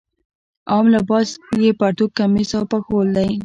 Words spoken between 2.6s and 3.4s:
پکول دی.